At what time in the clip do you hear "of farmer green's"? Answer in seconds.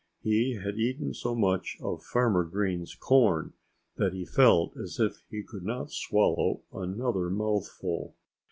1.79-2.95